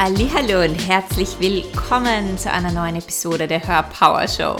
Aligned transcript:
Hallo 0.00 0.62
und 0.62 0.76
herzlich 0.86 1.40
willkommen 1.40 2.38
zu 2.38 2.52
einer 2.52 2.70
neuen 2.70 2.94
Episode 2.94 3.48
der 3.48 3.66
Hör 3.66 3.82
Power 3.82 4.28
Show. 4.28 4.54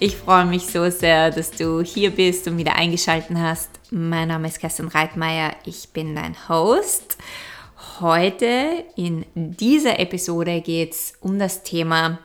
Ich 0.00 0.16
freue 0.16 0.44
mich 0.44 0.66
so 0.66 0.90
sehr, 0.90 1.30
dass 1.30 1.52
du 1.52 1.82
hier 1.82 2.10
bist 2.10 2.48
und 2.48 2.58
wieder 2.58 2.74
eingeschaltet 2.74 3.36
hast. 3.36 3.70
Mein 3.92 4.26
Name 4.26 4.48
ist 4.48 4.58
Kerstin 4.58 4.88
Reitmeier, 4.88 5.52
ich 5.64 5.90
bin 5.90 6.16
dein 6.16 6.34
Host. 6.48 7.16
Heute 8.00 8.84
in 8.96 9.24
dieser 9.36 10.00
Episode 10.00 10.60
geht 10.60 10.94
es 10.94 11.12
um 11.20 11.38
das 11.38 11.62
Thema 11.62 12.18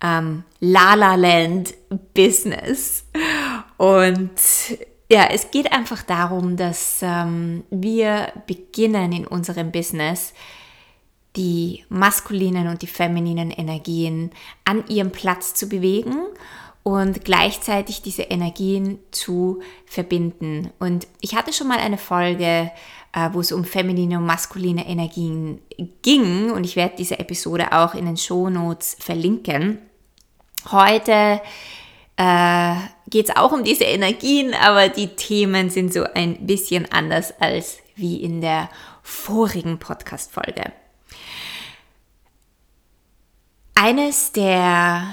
ähm, 0.00 0.44
La 0.60 0.94
La 0.94 1.16
Land 1.16 1.74
Business. 2.14 3.04
Und 3.76 4.30
ja, 5.10 5.26
es 5.32 5.50
geht 5.50 5.72
einfach 5.72 6.04
darum, 6.04 6.56
dass 6.56 7.00
ähm, 7.02 7.64
wir 7.68 8.32
beginnen 8.46 9.10
in 9.10 9.26
unserem 9.26 9.72
Business 9.72 10.34
die 11.36 11.84
maskulinen 11.88 12.68
und 12.68 12.82
die 12.82 12.86
femininen 12.86 13.50
Energien 13.50 14.30
an 14.64 14.84
ihrem 14.88 15.10
Platz 15.10 15.54
zu 15.54 15.68
bewegen 15.68 16.16
und 16.82 17.24
gleichzeitig 17.24 18.02
diese 18.02 18.22
Energien 18.22 18.98
zu 19.10 19.60
verbinden. 19.86 20.70
Und 20.78 21.06
ich 21.20 21.34
hatte 21.34 21.52
schon 21.52 21.68
mal 21.68 21.78
eine 21.78 21.98
Folge, 21.98 22.70
äh, 23.12 23.28
wo 23.32 23.40
es 23.40 23.52
um 23.52 23.64
feminine 23.64 24.18
und 24.18 24.26
maskuline 24.26 24.86
Energien 24.86 25.60
ging 26.02 26.50
und 26.50 26.64
ich 26.64 26.76
werde 26.76 26.96
diese 26.96 27.18
Episode 27.18 27.72
auch 27.72 27.94
in 27.94 28.06
den 28.06 28.16
Shownotes 28.16 28.96
verlinken. 28.98 29.78
Heute 30.70 31.40
äh, 32.16 32.74
geht 33.08 33.28
es 33.28 33.36
auch 33.36 33.52
um 33.52 33.64
diese 33.64 33.84
Energien, 33.84 34.54
aber 34.54 34.88
die 34.88 35.08
Themen 35.08 35.70
sind 35.70 35.92
so 35.92 36.04
ein 36.14 36.46
bisschen 36.46 36.90
anders 36.92 37.32
als 37.40 37.78
wie 37.94 38.22
in 38.22 38.40
der 38.40 38.70
vorigen 39.02 39.78
Podcast-Folge. 39.78 40.72
Eines 43.82 44.32
der, 44.32 45.04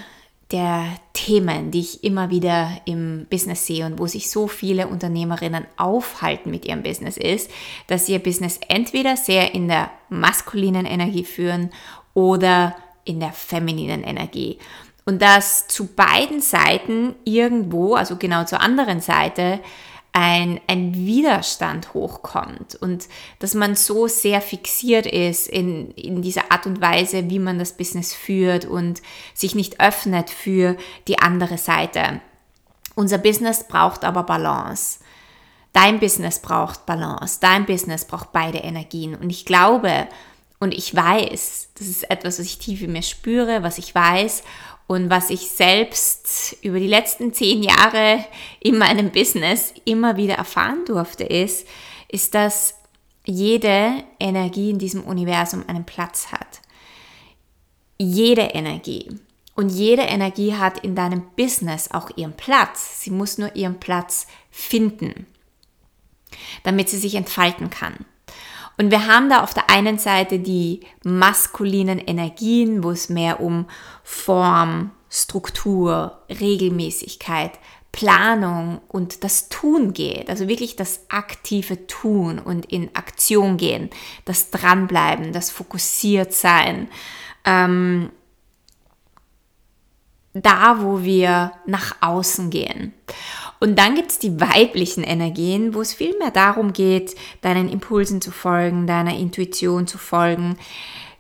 der 0.52 0.88
Themen, 1.14 1.72
die 1.72 1.80
ich 1.80 2.04
immer 2.04 2.30
wieder 2.32 2.70
im 2.84 3.26
Business 3.30 3.66
sehe 3.66 3.86
und 3.86 3.98
wo 3.98 4.08
sich 4.08 4.30
so 4.30 4.50
viele 4.50 4.90
Unternehmerinnen 4.90 5.66
aufhalten 5.78 6.52
mit 6.52 6.66
ihrem 6.66 6.84
Business, 6.84 7.16
ist, 7.16 7.50
dass 7.88 8.06
sie 8.06 8.12
ihr 8.12 8.20
Business 8.20 8.60
entweder 8.68 9.16
sehr 9.16 9.56
in 9.56 9.70
der 9.70 9.90
maskulinen 10.10 10.86
Energie 10.86 11.24
führen 11.24 11.70
oder 12.14 12.76
in 13.06 13.22
der 13.22 13.32
femininen 13.32 14.04
Energie. 14.04 14.58
Und 15.06 15.22
dass 15.22 15.70
zu 15.70 15.88
beiden 15.88 16.42
Seiten 16.42 17.16
irgendwo, 17.24 17.96
also 17.96 18.18
genau 18.18 18.44
zur 18.44 18.60
anderen 18.60 19.00
Seite, 19.00 19.62
ein, 20.20 20.60
ein 20.66 20.96
Widerstand 20.96 21.94
hochkommt 21.94 22.74
und 22.74 23.08
dass 23.38 23.54
man 23.54 23.76
so 23.76 24.08
sehr 24.08 24.42
fixiert 24.42 25.06
ist 25.06 25.48
in, 25.48 25.92
in 25.92 26.24
dieser 26.24 26.52
Art 26.52 26.66
und 26.66 26.82
Weise, 26.82 27.30
wie 27.30 27.38
man 27.38 27.60
das 27.60 27.74
Business 27.74 28.16
führt 28.16 28.66
und 28.66 29.04
sich 29.36 29.54
nicht 29.54 29.80
öffnet 29.80 30.32
für 30.32 30.76
die 31.08 31.20
andere 31.20 31.60
Seite. 31.60 32.20
Unser 32.96 33.20
Business 33.20 33.68
braucht 33.68 34.04
aber 34.04 34.24
Balance. 34.24 35.02
Dein 35.72 36.00
Business 36.00 36.40
braucht 36.40 36.88
Balance. 36.88 37.38
Dein 37.40 37.68
Business 37.68 38.06
braucht 38.06 38.32
beide 38.32 38.58
Energien. 38.58 39.14
Und 39.14 39.30
ich 39.30 39.46
glaube 39.46 40.08
und 40.60 40.74
ich 40.74 40.96
weiß, 40.96 41.70
das 41.76 41.88
ist 41.88 42.10
etwas, 42.10 42.40
was 42.40 42.46
ich 42.46 42.58
tief 42.58 42.82
in 42.82 42.92
mir 42.92 43.04
spüre, 43.04 43.64
was 43.64 43.78
ich 43.78 43.94
weiß 43.94 44.44
und 44.88 45.10
was 45.10 45.30
ich 45.30 45.50
selbst 45.50 46.58
über 46.62 46.80
die 46.80 46.88
letzten 46.88 47.34
zehn 47.34 47.62
Jahre 47.62 48.24
in 48.60 48.78
meinem 48.78 49.12
Business 49.12 49.74
immer 49.86 50.18
wieder 50.18 50.36
erfahren 50.36 50.84
durfte, 50.86 51.26
ist, 51.26 51.68
ist, 52.08 52.34
dass 52.34 52.76
jede 53.26 54.04
Energie 54.20 54.70
in 54.70 54.80
diesem 54.80 55.04
Universum 55.04 55.64
einen 55.68 55.86
Platz 55.86 56.32
hat. 56.32 56.62
Jede 58.00 58.42
Energie. 58.42 59.10
Und 59.54 59.70
jede 59.70 60.04
Energie 60.04 60.54
hat 60.54 60.80
in 60.80 60.96
deinem 60.96 61.24
Business 61.36 61.92
auch 61.92 62.12
ihren 62.16 62.34
Platz. 62.34 63.02
Sie 63.02 63.10
muss 63.12 63.38
nur 63.38 63.56
ihren 63.56 63.80
Platz 63.80 64.28
finden, 64.52 65.26
damit 66.64 66.90
sie 66.90 66.98
sich 66.98 67.16
entfalten 67.16 67.70
kann. 67.70 68.06
Und 68.78 68.92
wir 68.92 69.08
haben 69.08 69.30
da 69.30 69.42
auf 69.44 69.54
der 69.54 69.70
einen 69.70 69.98
Seite 69.98 70.40
die 70.40 70.82
maskulinen 71.04 72.00
Energien, 72.00 72.84
wo 72.84 72.92
es 72.92 73.10
mehr 73.10 73.40
um 73.40 73.66
Form, 74.04 74.92
Struktur, 75.10 76.22
Regelmäßigkeit, 76.30 77.54
Planung 77.92 78.82
und 78.90 79.24
das 79.24 79.50
Tun 79.50 79.94
geht, 79.94 80.30
also 80.30 80.48
wirklich 80.48 80.76
das 80.76 81.06
aktive 81.10 81.88
Tun 81.88 82.38
und 82.38 82.66
in 82.68 82.96
Aktion 82.96 83.58
gehen, 83.58 83.90
das 84.26 84.52
Dranbleiben, 84.52 85.34
das 85.34 85.50
fokussiert 85.50 86.32
sein, 86.32 86.90
ähm, 87.46 88.12
da 90.34 90.82
wo 90.82 91.02
wir 91.02 91.54
nach 91.66 91.96
außen 92.02 92.52
gehen. 92.52 92.94
Und 93.60 93.78
dann 93.80 93.96
gibt 93.96 94.12
es 94.12 94.20
die 94.20 94.40
weiblichen 94.40 95.04
Energien, 95.04 95.74
wo 95.74 95.82
es 95.82 95.94
viel 95.94 96.18
mehr 96.20 96.32
darum 96.32 96.74
geht, 96.74 97.16
deinen 97.42 97.70
Impulsen 97.70 98.22
zu 98.22 98.32
folgen, 98.32 98.88
deiner 98.88 99.18
Intuition 99.18 99.88
zu 99.88 99.98
folgen, 99.98 100.58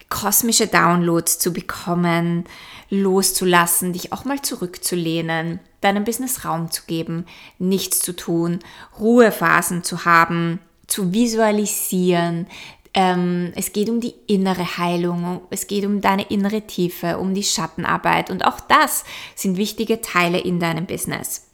kosmische 0.09 0.67
Downloads 0.67 1.39
zu 1.39 1.51
bekommen, 1.51 2.45
loszulassen, 2.89 3.93
dich 3.93 4.13
auch 4.13 4.23
mal 4.23 4.41
zurückzulehnen, 4.41 5.59
deinem 5.81 6.03
Business 6.03 6.45
Raum 6.45 6.71
zu 6.71 6.83
geben, 6.87 7.25
nichts 7.59 7.99
zu 7.99 8.15
tun, 8.15 8.59
Ruhephasen 8.99 9.83
zu 9.83 10.05
haben, 10.05 10.59
zu 10.87 11.11
visualisieren. 11.13 12.47
Ähm, 12.93 13.51
es 13.55 13.73
geht 13.73 13.89
um 13.89 13.99
die 13.99 14.15
innere 14.27 14.77
Heilung, 14.77 15.41
es 15.49 15.67
geht 15.67 15.85
um 15.85 15.99
deine 15.99 16.23
innere 16.29 16.61
Tiefe, 16.61 17.17
um 17.17 17.33
die 17.33 17.43
Schattenarbeit 17.43 18.29
und 18.29 18.45
auch 18.45 18.59
das 18.61 19.03
sind 19.35 19.57
wichtige 19.57 20.01
Teile 20.01 20.39
in 20.39 20.59
deinem 20.59 20.85
Business. 20.85 21.46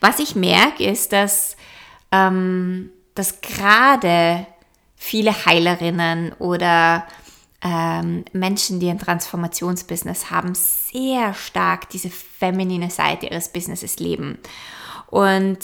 Was 0.00 0.18
ich 0.18 0.34
merke, 0.34 0.84
ist, 0.84 1.12
dass, 1.12 1.56
ähm, 2.12 2.90
dass 3.14 3.40
gerade 3.40 4.46
viele 4.96 5.46
Heilerinnen 5.46 6.32
oder 6.34 7.06
ähm, 7.62 8.24
Menschen, 8.32 8.80
die 8.80 8.88
ein 8.88 8.98
Transformationsbusiness 8.98 10.30
haben, 10.30 10.54
sehr 10.54 11.34
stark 11.34 11.90
diese 11.90 12.10
feminine 12.10 12.90
Seite 12.90 13.26
ihres 13.26 13.50
Businesses 13.50 13.98
leben. 13.98 14.38
Und 15.08 15.58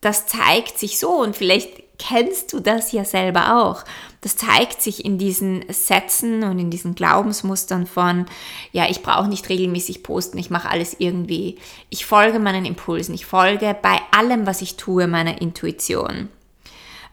das 0.00 0.26
zeigt 0.26 0.78
sich 0.78 0.98
so 0.98 1.10
und 1.10 1.36
vielleicht 1.36 1.82
kennst 2.00 2.52
du 2.52 2.60
das 2.60 2.92
ja 2.92 3.04
selber 3.04 3.62
auch. 3.62 3.84
Das 4.22 4.36
zeigt 4.36 4.80
sich 4.80 5.04
in 5.04 5.18
diesen 5.18 5.64
Sätzen 5.68 6.42
und 6.42 6.58
in 6.58 6.70
diesen 6.70 6.94
Glaubensmustern 6.94 7.86
von, 7.86 8.26
ja, 8.72 8.88
ich 8.88 9.02
brauche 9.02 9.28
nicht 9.28 9.48
regelmäßig 9.48 10.02
posten, 10.02 10.38
ich 10.38 10.50
mache 10.50 10.68
alles 10.68 10.96
irgendwie. 10.98 11.58
Ich 11.90 12.06
folge 12.06 12.38
meinen 12.38 12.64
Impulsen, 12.64 13.14
ich 13.14 13.26
folge 13.26 13.76
bei 13.80 14.00
allem, 14.12 14.46
was 14.46 14.62
ich 14.62 14.76
tue, 14.76 15.06
meiner 15.06 15.40
Intuition. 15.40 16.30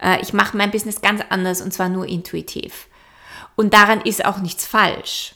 Äh, 0.02 0.22
ich 0.22 0.34
mache 0.34 0.56
mein 0.56 0.72
Business 0.72 1.02
ganz 1.02 1.22
anders 1.30 1.62
und 1.62 1.74
zwar 1.74 1.90
nur 1.90 2.08
intuitiv. 2.08 2.88
Und 3.56 3.74
daran 3.74 4.02
ist 4.02 4.24
auch 4.26 4.38
nichts 4.38 4.66
falsch. 4.66 5.36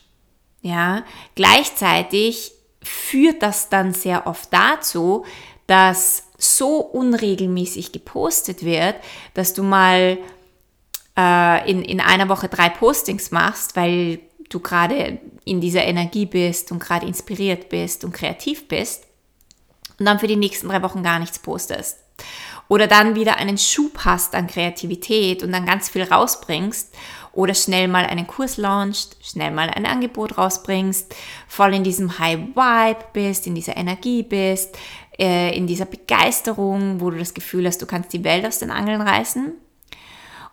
Ja, 0.62 1.04
gleichzeitig 1.36 2.54
führt 2.84 3.42
das 3.42 3.70
dann 3.70 3.94
sehr 3.94 4.28
oft 4.28 4.54
dazu, 4.54 5.26
dass 5.68 6.24
so 6.42 6.78
unregelmäßig 6.78 7.92
gepostet 7.92 8.64
wird, 8.64 8.96
dass 9.34 9.54
du 9.54 9.64
mal 9.64 10.18
äh, 11.18 11.70
in, 11.70 11.84
in 11.84 12.02
einer 12.02 12.30
Woche 12.30 12.50
drei 12.50 12.70
Postings 12.70 13.32
machst, 13.32 13.76
weil 13.76 14.20
du 14.50 14.60
gerade 14.60 15.20
in 15.46 15.62
dieser 15.62 15.84
Energie 15.84 16.26
bist 16.26 16.72
und 16.72 16.80
gerade 16.80 17.06
inspiriert 17.06 17.70
bist 17.70 18.04
und 18.04 18.14
kreativ 18.14 18.68
bist 18.68 19.04
und 20.00 20.06
dann 20.06 20.20
für 20.20 20.28
die 20.28 20.36
nächsten 20.36 20.68
drei 20.68 20.82
Wochen 20.82 21.04
gar 21.04 21.20
nichts 21.20 21.40
postest. 21.40 21.98
Oder 22.68 22.88
dann 22.88 23.16
wieder 23.16 23.38
einen 23.38 23.58
Schub 23.58 24.00
hast 24.06 24.34
an 24.34 24.48
Kreativität 24.48 25.44
und 25.44 25.52
dann 25.52 25.66
ganz 25.66 25.90
viel 25.90 26.04
rausbringst 26.04 26.96
oder 27.34 27.54
schnell 27.54 27.88
mal 27.88 28.06
einen 28.06 28.28
Kurs 28.28 28.58
launchst, 28.58 29.18
schnell 29.22 29.52
mal 29.52 29.70
ein 29.70 29.86
Angebot 29.86 30.38
rausbringst, 30.38 31.16
voll 31.48 31.74
in 31.74 31.84
diesem 31.84 32.20
High 32.20 32.40
Vibe 32.56 33.06
bist, 33.14 33.48
in 33.48 33.56
dieser 33.56 33.78
Energie 33.78 34.24
bist, 34.24 34.78
äh, 35.22 35.56
in 35.56 35.68
dieser 35.68 35.86
Begeisterung, 35.86 37.00
wo 37.00 37.12
du 37.12 37.20
das 37.20 37.36
Gefühl 37.36 37.68
hast, 37.68 37.82
du 37.82 37.86
kannst 37.86 38.12
die 38.12 38.24
Welt 38.24 38.46
aus 38.46 38.58
den 38.58 38.72
Angeln 38.72 39.02
reißen. 39.02 39.54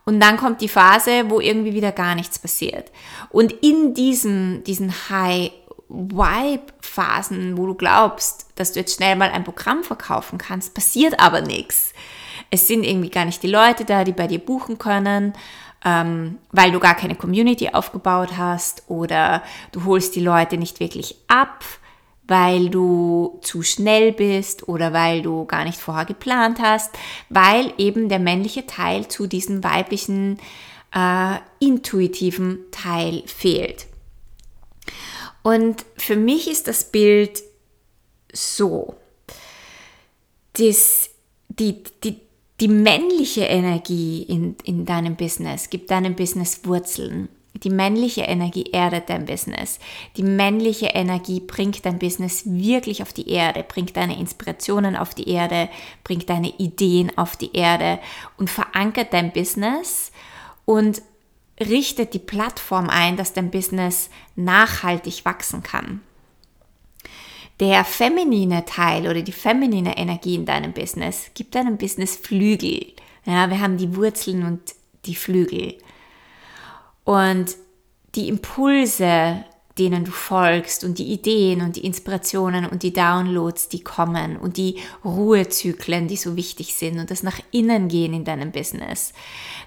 Und 0.05 0.21
dann 0.21 0.37
kommt 0.37 0.61
die 0.61 0.69
Phase, 0.69 1.29
wo 1.29 1.41
irgendwie 1.41 1.73
wieder 1.73 1.93
gar 1.93 2.15
nichts 2.15 2.39
passiert. 2.39 2.93
Und 3.31 3.53
in 3.53 3.95
diesem, 3.95 4.63
diesen 4.65 4.93
High 5.11 5.53
Vibe-Phasen, 5.89 7.57
wo 7.57 7.65
du 7.65 7.75
glaubst, 7.75 8.47
dass 8.57 8.73
du 8.73 8.81
jetzt 8.81 8.97
schnell 8.97 9.17
mal 9.17 9.31
ein 9.31 9.45
Programm 9.45 9.83
verkaufen 9.85 10.37
kannst, 10.37 10.75
passiert 10.75 11.19
aber 11.19 11.41
nichts. 11.41 11.95
Es 12.51 12.69
sind 12.69 12.85
irgendwie 12.85 13.09
gar 13.09 13.25
nicht 13.25 13.43
die 13.43 13.51
Leute 13.51 13.87
da, 13.87 14.05
die 14.05 14.13
bei 14.13 14.27
dir 14.27 14.39
buchen 14.39 14.77
können, 14.77 15.33
ähm, 15.83 16.37
weil 16.53 16.73
du 16.73 16.79
gar 16.79 16.95
keine 16.95 17.15
Community 17.15 17.71
aufgebaut 17.71 18.37
hast 18.37 18.83
oder 18.89 19.43
du 19.73 19.87
holst 19.87 20.15
die 20.15 20.21
Leute 20.21 20.59
nicht 20.59 20.79
wirklich 20.79 21.17
ab 21.27 21.65
weil 22.29 22.69
du 22.69 23.39
zu 23.43 23.63
schnell 23.63 24.13
bist 24.13 24.69
oder 24.69 24.93
weil 24.93 25.23
du 25.23 25.47
gar 25.47 25.65
nicht 25.65 25.79
vorher 25.79 26.05
geplant 26.05 26.61
hast, 26.61 26.95
weil 27.31 27.73
eben 27.79 28.09
der 28.09 28.19
männliche 28.19 28.67
Teil 28.67 29.09
zu 29.09 29.27
diesem 29.27 29.65
weiblichen 29.65 30.39
äh, 30.95 31.37
intuitiven 31.59 32.61
Teil 32.71 33.23
fehlt. 33.27 33.87
Und 35.43 35.85
für 35.97 36.17
mich 36.17 36.51
ist 36.51 36.69
das 36.69 36.85
Bild 36.85 37.43
so, 38.33 38.95
dass 40.53 41.11
die, 41.49 41.83
die, 42.05 42.21
die 42.61 42.69
männliche 42.69 43.45
Energie 43.45 44.23
in, 44.23 44.57
in 44.65 44.85
deinem 44.85 45.17
Business 45.17 45.71
gibt 45.71 45.91
deinem 45.91 46.15
Business 46.15 46.61
Wurzeln. 46.65 47.29
Die 47.65 47.71
männliche 47.71 48.23
Energie 48.23 48.65
erdet 48.73 49.11
dein 49.11 49.25
Business. 49.25 49.79
Die 50.17 50.23
männliche 50.23 50.87
Energie 50.87 51.41
bringt 51.41 51.85
dein 51.85 51.99
Business 51.99 52.43
wirklich 52.45 53.03
auf 53.03 53.13
die 53.13 53.29
Erde, 53.31 53.65
bringt 53.65 53.97
deine 53.97 54.19
Inspirationen 54.19 54.97
auf 54.97 55.15
die 55.15 55.29
Erde, 55.29 55.69
bringt 56.05 56.29
deine 56.31 56.51
Ideen 56.59 57.17
auf 57.17 57.37
die 57.37 57.55
Erde 57.57 57.99
und 58.37 58.49
verankert 58.49 59.13
dein 59.13 59.33
Business 59.33 60.13
und 60.65 61.03
richtet 61.61 62.15
die 62.15 62.21
Plattform 62.21 62.89
ein, 62.89 63.17
dass 63.17 63.33
dein 63.33 63.51
Business 63.51 64.11
nachhaltig 64.37 65.25
wachsen 65.25 65.63
kann. 65.63 66.01
Der 67.61 67.85
feminine 67.85 68.65
Teil 68.65 69.09
oder 69.09 69.23
die 69.23 69.33
feminine 69.33 69.97
Energie 69.97 70.37
in 70.37 70.47
deinem 70.47 70.73
Business 70.73 71.31
gibt 71.35 71.57
deinem 71.57 71.77
Business 71.77 72.17
Flügel. 72.17 72.93
Ja, 73.25 73.51
wir 73.51 73.61
haben 73.61 73.79
die 73.79 73.97
Wurzeln 73.97 74.45
und 74.45 74.61
die 75.07 75.17
Flügel. 75.17 75.77
Und 77.09 77.57
die 78.17 78.29
Impulse, 78.29 79.43
denen 79.79 80.05
du 80.05 80.11
folgst 80.11 80.85
und 80.85 80.99
die 80.99 81.11
Ideen 81.11 81.63
und 81.63 81.77
die 81.77 81.87
Inspirationen 81.87 82.67
und 82.67 82.83
die 82.83 82.93
Downloads, 82.93 83.71
die 83.71 83.83
kommen 83.83 84.37
und 84.37 84.59
die 84.59 84.79
Ruhezyklen, 85.07 86.07
die 86.07 86.19
so 86.19 86.37
wichtig 86.37 86.75
sind 86.75 86.99
und 86.99 87.11
das 87.11 87.23
nach 87.23 87.41
innen 87.51 87.89
gehen 87.89 88.13
in 88.13 88.25
deinem 88.27 88.53
Business, 88.53 89.15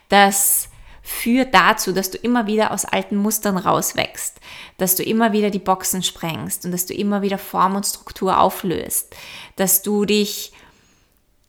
das 0.07 0.69
führt 1.01 1.55
dazu, 1.55 1.93
dass 1.93 2.11
du 2.11 2.19
immer 2.19 2.45
wieder 2.45 2.69
aus 2.69 2.85
alten 2.85 3.15
Mustern 3.15 3.57
rauswächst, 3.57 4.39
dass 4.77 4.95
du 4.95 5.01
immer 5.01 5.33
wieder 5.33 5.49
die 5.49 5.57
Boxen 5.57 6.03
sprengst 6.03 6.63
und 6.65 6.71
dass 6.71 6.85
du 6.85 6.93
immer 6.93 7.23
wieder 7.23 7.39
Form 7.39 7.75
und 7.75 7.88
Struktur 7.88 8.39
auflöst, 8.39 9.15
dass 9.55 9.81
du 9.81 10.05
dich 10.05 10.53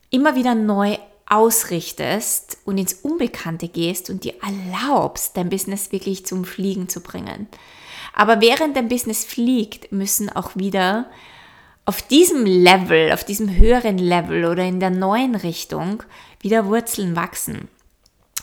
immer 0.09 0.35
wieder 0.35 0.55
neu 0.55 0.97
ausrichtest 1.33 2.57
und 2.65 2.77
ins 2.77 2.93
Unbekannte 2.93 3.67
gehst 3.67 4.09
und 4.09 4.23
dir 4.23 4.35
erlaubst, 4.41 5.35
dein 5.35 5.49
Business 5.49 5.91
wirklich 5.91 6.25
zum 6.25 6.45
Fliegen 6.45 6.89
zu 6.89 7.01
bringen. 7.01 7.47
Aber 8.13 8.41
während 8.41 8.77
dein 8.77 8.87
Business 8.87 9.25
fliegt, 9.25 9.91
müssen 9.91 10.29
auch 10.29 10.55
wieder 10.55 11.09
auf 11.85 12.01
diesem 12.01 12.45
Level, 12.45 13.11
auf 13.11 13.23
diesem 13.23 13.55
höheren 13.55 13.97
Level 13.97 14.45
oder 14.45 14.63
in 14.63 14.79
der 14.79 14.91
neuen 14.91 15.35
Richtung 15.35 16.03
wieder 16.39 16.67
Wurzeln 16.67 17.15
wachsen. 17.15 17.67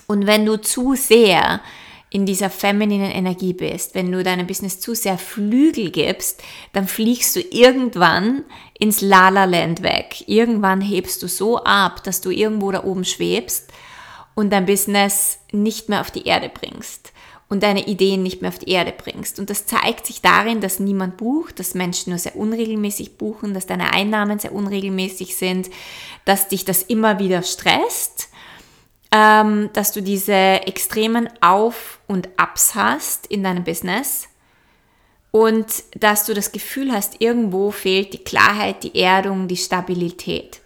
Und 0.06 0.26
wenn 0.26 0.44
du 0.44 0.60
zu 0.60 0.94
sehr 0.96 1.60
in 2.10 2.26
dieser 2.26 2.50
femininen 2.50 3.12
Energie 3.12 3.52
bist, 3.52 3.94
wenn 3.94 4.10
du 4.10 4.24
deinem 4.24 4.48
Business 4.48 4.80
zu 4.80 4.94
sehr 4.94 5.16
Flügel 5.16 5.90
gibst, 5.90 6.42
dann 6.72 6.88
fliegst 6.88 7.36
du 7.36 7.40
irgendwann 7.40 8.44
ins 8.78 9.00
Lala-Land 9.00 9.82
weg. 9.82 10.24
Irgendwann 10.26 10.80
hebst 10.80 11.22
du 11.22 11.28
so 11.28 11.62
ab, 11.62 12.02
dass 12.02 12.20
du 12.20 12.30
irgendwo 12.30 12.72
da 12.72 12.82
oben 12.82 13.04
schwebst 13.04 13.72
und 14.34 14.50
dein 14.50 14.66
Business 14.66 15.38
nicht 15.52 15.88
mehr 15.88 16.00
auf 16.00 16.10
die 16.10 16.26
Erde 16.26 16.50
bringst 16.52 17.12
und 17.48 17.62
deine 17.62 17.86
Ideen 17.86 18.24
nicht 18.24 18.42
mehr 18.42 18.50
auf 18.50 18.58
die 18.58 18.70
Erde 18.70 18.92
bringst. 18.96 19.38
Und 19.38 19.48
das 19.48 19.66
zeigt 19.66 20.06
sich 20.06 20.20
darin, 20.20 20.60
dass 20.60 20.80
niemand 20.80 21.16
bucht, 21.16 21.60
dass 21.60 21.74
Menschen 21.74 22.10
nur 22.10 22.18
sehr 22.18 22.36
unregelmäßig 22.36 23.18
buchen, 23.18 23.54
dass 23.54 23.66
deine 23.66 23.92
Einnahmen 23.92 24.40
sehr 24.40 24.52
unregelmäßig 24.52 25.36
sind, 25.36 25.70
dass 26.24 26.48
dich 26.48 26.64
das 26.64 26.82
immer 26.82 27.20
wieder 27.20 27.42
stresst 27.42 28.29
ähm, 29.12 29.70
dass 29.72 29.92
du 29.92 30.02
diese 30.02 30.32
extremen 30.32 31.28
Auf- 31.40 32.00
und 32.06 32.28
Ups 32.40 32.74
hast 32.74 33.26
in 33.26 33.42
deinem 33.42 33.64
Business 33.64 34.28
und 35.30 35.66
dass 35.94 36.26
du 36.26 36.34
das 36.34 36.52
Gefühl 36.52 36.92
hast, 36.92 37.20
irgendwo 37.20 37.70
fehlt 37.70 38.12
die 38.12 38.24
Klarheit, 38.24 38.82
die 38.82 38.98
Erdung, 38.98 39.48
die 39.48 39.56
Stabilität. 39.56 40.60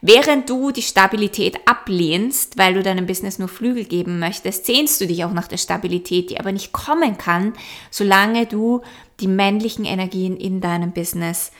Während 0.00 0.48
du 0.48 0.70
die 0.70 0.82
Stabilität 0.82 1.58
ablehnst, 1.66 2.56
weil 2.56 2.74
du 2.74 2.84
deinem 2.84 3.06
Business 3.06 3.40
nur 3.40 3.48
Flügel 3.48 3.84
geben 3.84 4.20
möchtest, 4.20 4.64
sehnst 4.64 5.00
du 5.00 5.08
dich 5.08 5.24
auch 5.24 5.32
nach 5.32 5.48
der 5.48 5.56
Stabilität, 5.56 6.30
die 6.30 6.38
aber 6.38 6.52
nicht 6.52 6.72
kommen 6.72 7.18
kann, 7.18 7.52
solange 7.90 8.46
du 8.46 8.82
die 9.18 9.26
männlichen 9.26 9.84
Energien 9.84 10.36
in 10.36 10.60
deinem 10.60 10.92
Business 10.92 11.50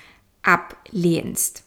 ablehnst. 0.43 1.64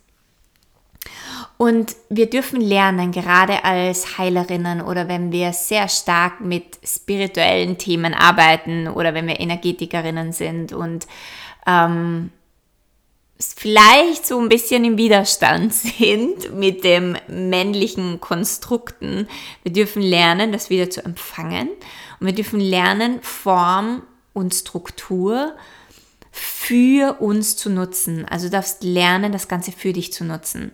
Und 1.62 1.96
wir 2.10 2.28
dürfen 2.28 2.60
lernen, 2.60 3.12
gerade 3.12 3.63
als 3.63 4.18
Heilerinnen 4.18 4.81
oder 4.81 5.08
wenn 5.08 5.31
wir 5.31 5.54
sehr 5.54 5.88
stark 5.90 6.42
mit 6.42 6.80
spirituellen 6.84 7.78
Themen 7.78 8.16
arbeiten 8.16 8.88
oder 8.88 9.13
wenn 9.13 9.28
wir 9.28 9.40
Energetikerinnen 9.40 10.34
sind 10.34 10.74
und 10.74 11.06
ähm, 11.68 12.31
vielleicht 13.38 14.25
so 14.25 14.40
ein 14.40 14.50
bisschen 14.50 14.84
im 14.86 14.98
Widerstand 14.98 15.72
sind 15.75 16.52
mit 16.56 16.84
dem 16.84 17.16
männlichen 17.28 18.19
Konstrukten. 18.19 19.28
Wir 19.62 19.72
dürfen 19.72 20.02
lernen, 20.02 20.52
das 20.52 20.72
wieder 20.72 20.90
zu 20.90 21.06
empfangen 21.06 21.69
und 22.19 22.25
wir 22.25 22.34
dürfen 22.34 22.60
lernen, 22.60 23.22
Form 23.22 24.02
und 24.34 24.56
Struktur 24.56 25.54
für 26.31 27.22
uns 27.22 27.56
zu 27.56 27.69
nutzen. 27.69 28.25
Also 28.28 28.48
du 28.48 28.54
darfst 28.54 28.84
lernen, 28.84 29.31
das 29.31 29.48
Ganze 29.48 29.72
für 29.72 29.94
dich 29.94 30.12
zu 30.12 30.24
nutzen. 30.24 30.72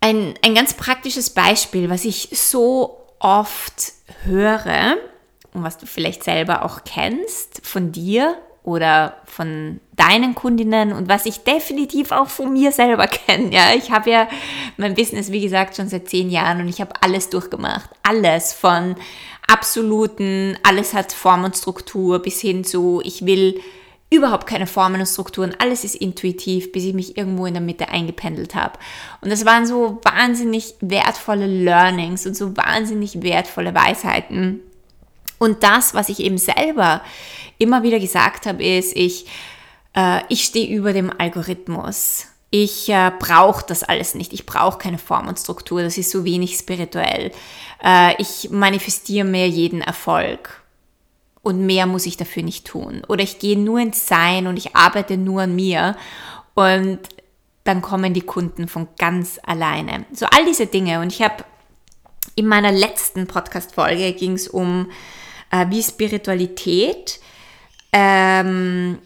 Ein, 0.00 0.34
ein 0.42 0.54
ganz 0.54 0.74
praktisches 0.74 1.30
Beispiel, 1.30 1.90
was 1.90 2.04
ich 2.04 2.28
so 2.32 3.06
oft 3.18 3.92
höre 4.24 4.96
und 5.52 5.62
was 5.62 5.78
du 5.78 5.86
vielleicht 5.86 6.22
selber 6.22 6.64
auch 6.64 6.84
kennst 6.84 7.66
von 7.66 7.92
dir 7.92 8.36
oder 8.62 9.16
von 9.24 9.80
deinen 9.94 10.34
Kundinnen 10.34 10.92
und 10.92 11.08
was 11.08 11.24
ich 11.24 11.44
definitiv 11.44 12.10
auch 12.10 12.28
von 12.28 12.52
mir 12.52 12.72
selber 12.72 13.06
kenne. 13.06 13.54
Ja, 13.54 13.72
ich 13.74 13.90
habe 13.90 14.10
ja 14.10 14.28
mein 14.76 14.94
Business, 14.94 15.30
wie 15.30 15.40
gesagt, 15.40 15.76
schon 15.76 15.88
seit 15.88 16.08
zehn 16.08 16.30
Jahren 16.30 16.60
und 16.60 16.68
ich 16.68 16.80
habe 16.80 16.92
alles 17.00 17.30
durchgemacht. 17.30 17.88
Alles 18.02 18.52
von 18.52 18.96
absoluten, 19.46 20.58
alles 20.62 20.94
hat 20.94 21.12
Form 21.12 21.44
und 21.44 21.56
Struktur 21.56 22.18
bis 22.20 22.40
hin 22.40 22.64
zu, 22.64 23.00
ich 23.04 23.24
will 23.24 23.60
überhaupt 24.08 24.46
keine 24.46 24.66
Formen 24.66 25.00
und 25.00 25.06
Strukturen, 25.06 25.54
alles 25.58 25.84
ist 25.84 25.96
intuitiv, 25.96 26.70
bis 26.72 26.84
ich 26.84 26.94
mich 26.94 27.16
irgendwo 27.16 27.46
in 27.46 27.54
der 27.54 27.62
Mitte 27.62 27.88
eingependelt 27.88 28.54
habe. 28.54 28.78
Und 29.20 29.30
das 29.30 29.44
waren 29.44 29.66
so 29.66 29.98
wahnsinnig 30.04 30.74
wertvolle 30.80 31.46
Learnings 31.46 32.26
und 32.26 32.36
so 32.36 32.56
wahnsinnig 32.56 33.22
wertvolle 33.22 33.74
Weisheiten. 33.74 34.60
Und 35.38 35.62
das, 35.62 35.92
was 35.94 36.08
ich 36.08 36.20
eben 36.20 36.38
selber 36.38 37.02
immer 37.58 37.82
wieder 37.82 37.98
gesagt 37.98 38.46
habe, 38.46 38.64
ist, 38.64 38.96
ich, 38.96 39.26
äh, 39.94 40.20
ich 40.28 40.44
stehe 40.44 40.74
über 40.74 40.92
dem 40.92 41.12
Algorithmus. 41.18 42.26
Ich 42.50 42.88
äh, 42.88 43.10
brauche 43.18 43.64
das 43.66 43.82
alles 43.82 44.14
nicht. 44.14 44.32
Ich 44.32 44.46
brauche 44.46 44.78
keine 44.78 44.98
Form 44.98 45.26
und 45.26 45.38
Struktur. 45.38 45.82
Das 45.82 45.98
ist 45.98 46.10
so 46.10 46.24
wenig 46.24 46.56
spirituell. 46.56 47.32
Äh, 47.82 48.14
ich 48.22 48.50
manifestiere 48.50 49.26
mir 49.26 49.48
jeden 49.48 49.82
Erfolg 49.82 50.62
und 51.46 51.64
mehr 51.64 51.86
muss 51.86 52.06
ich 52.06 52.16
dafür 52.16 52.42
nicht 52.42 52.66
tun. 52.66 53.02
Oder 53.06 53.22
ich 53.22 53.38
gehe 53.38 53.56
nur 53.56 53.78
ins 53.78 54.08
Sein 54.08 54.48
und 54.48 54.56
ich 54.56 54.74
arbeite 54.74 55.16
nur 55.16 55.42
an 55.42 55.54
mir 55.54 55.96
und 56.54 56.98
dann 57.62 57.82
kommen 57.82 58.14
die 58.14 58.22
Kunden 58.22 58.66
von 58.66 58.88
ganz 58.98 59.38
alleine. 59.44 60.06
So 60.12 60.26
all 60.26 60.44
diese 60.44 60.66
Dinge. 60.66 60.98
Und 60.98 61.12
ich 61.12 61.22
habe 61.22 61.44
in 62.34 62.48
meiner 62.48 62.72
letzten 62.72 63.28
Podcast-Folge 63.28 64.12
ging 64.14 64.32
es 64.32 64.48
um, 64.48 64.90
äh, 65.52 65.66
wie 65.68 65.84
Spiritualität 65.84 67.20
ähm, 67.92 68.98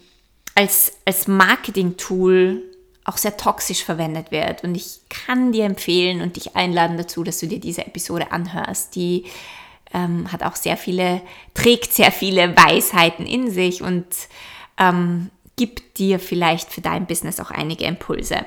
als, 0.55 0.93
als 1.05 1.27
Marketing-Tool 1.27 2.63
auch 3.03 3.17
sehr 3.17 3.37
toxisch 3.37 3.83
verwendet 3.83 4.31
wird. 4.31 4.63
Und 4.63 4.73
ich 4.73 5.01
kann 5.09 5.51
dir 5.51 5.65
empfehlen 5.65 6.21
und 6.21 6.37
dich 6.37 6.55
einladen 6.55 6.97
dazu, 6.97 7.23
dass 7.23 7.39
du 7.39 7.45
dir 7.45 7.59
diese 7.59 7.85
Episode 7.85 8.31
anhörst. 8.31 8.95
Die 8.95 9.25
ähm, 9.93 10.31
hat 10.31 10.43
auch 10.43 10.55
sehr 10.55 10.77
viele, 10.77 11.21
trägt 11.53 11.93
sehr 11.93 12.11
viele 12.11 12.55
Weisheiten 12.55 13.25
in 13.25 13.51
sich 13.51 13.81
und 13.81 14.05
ähm, 14.77 15.29
gibt 15.55 15.99
dir 15.99 16.19
vielleicht 16.19 16.71
für 16.71 16.81
dein 16.81 17.05
Business 17.05 17.39
auch 17.39 17.51
einige 17.51 17.85
Impulse. 17.85 18.45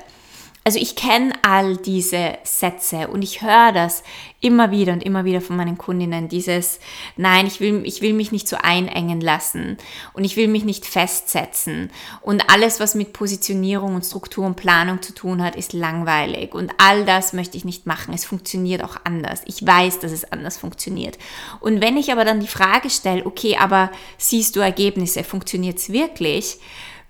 Also 0.67 0.79
ich 0.79 0.95
kenne 0.95 1.31
all 1.43 1.77
diese 1.77 2.39
Sätze 2.43 3.07
und 3.09 3.21
ich 3.21 3.43
höre 3.43 3.71
das 3.71 4.01
immer 4.41 4.71
wieder 4.71 4.93
und 4.93 5.03
immer 5.03 5.23
wieder 5.23 5.39
von 5.39 5.55
meinen 5.55 5.77
Kundinnen, 5.77 6.27
dieses, 6.27 6.79
nein, 7.17 7.45
ich 7.45 7.59
will, 7.59 7.83
ich 7.85 8.01
will 8.01 8.13
mich 8.13 8.31
nicht 8.31 8.47
so 8.47 8.57
einengen 8.59 9.21
lassen 9.21 9.77
und 10.13 10.23
ich 10.23 10.37
will 10.37 10.47
mich 10.47 10.63
nicht 10.63 10.87
festsetzen 10.87 11.91
und 12.21 12.49
alles, 12.49 12.79
was 12.79 12.95
mit 12.95 13.13
Positionierung 13.13 13.93
und 13.93 14.05
Struktur 14.05 14.43
und 14.43 14.55
Planung 14.55 15.03
zu 15.03 15.13
tun 15.13 15.43
hat, 15.43 15.55
ist 15.55 15.73
langweilig 15.73 16.55
und 16.55 16.71
all 16.79 17.05
das 17.05 17.33
möchte 17.33 17.57
ich 17.57 17.63
nicht 17.63 17.85
machen. 17.85 18.15
Es 18.15 18.25
funktioniert 18.25 18.83
auch 18.83 18.97
anders. 19.03 19.43
Ich 19.45 19.63
weiß, 19.63 19.99
dass 19.99 20.11
es 20.11 20.31
anders 20.31 20.57
funktioniert. 20.57 21.19
Und 21.59 21.79
wenn 21.79 21.95
ich 21.95 22.11
aber 22.11 22.25
dann 22.25 22.39
die 22.39 22.47
Frage 22.47 22.89
stelle, 22.89 23.27
okay, 23.27 23.55
aber 23.57 23.91
siehst 24.17 24.55
du 24.55 24.61
Ergebnisse, 24.61 25.23
funktioniert 25.23 25.77
es 25.77 25.89
wirklich? 25.89 26.57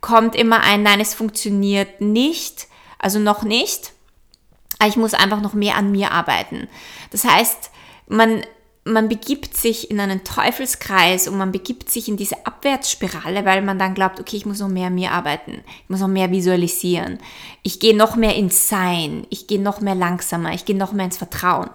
Kommt 0.01 0.35
immer 0.35 0.59
ein, 0.59 0.83
nein, 0.83 0.99
es 0.99 1.13
funktioniert 1.13 2.01
nicht 2.01 2.67
also 2.99 3.19
noch 3.19 3.43
nicht. 3.43 3.91
Ich 4.85 4.97
muss 4.97 5.13
einfach 5.13 5.41
noch 5.41 5.53
mehr 5.53 5.75
an 5.77 5.91
mir 5.91 6.11
arbeiten. 6.11 6.67
Das 7.11 7.23
heißt, 7.23 7.71
man 8.07 8.43
man 8.87 9.09
begibt 9.09 9.57
sich 9.57 9.89
in 9.89 9.99
einen 9.99 10.23
Teufelskreis 10.23 11.27
und 11.27 11.37
man 11.39 11.51
begibt 11.51 11.89
sich 11.89 12.07
in 12.07 12.17
diese 12.17 12.45
Abwärtsspirale, 12.45 13.43
weil 13.43 13.63
man 13.63 13.79
dann 13.79 13.95
glaubt, 13.95 14.19
okay, 14.19 14.37
ich 14.37 14.45
muss 14.45 14.59
noch 14.59 14.69
mehr 14.69 14.87
an 14.87 14.95
mir 14.95 15.11
arbeiten, 15.11 15.63
ich 15.83 15.89
muss 15.89 16.01
noch 16.01 16.07
mehr 16.07 16.29
visualisieren, 16.29 17.17
ich 17.63 17.79
gehe 17.79 17.97
noch 17.97 18.15
mehr 18.15 18.35
ins 18.35 18.69
Sein, 18.69 19.25
ich 19.31 19.47
gehe 19.47 19.59
noch 19.59 19.81
mehr 19.81 19.95
langsamer, 19.95 20.53
ich 20.53 20.65
gehe 20.65 20.77
noch 20.77 20.93
mehr 20.93 21.05
ins 21.05 21.17
Vertrauen. 21.17 21.71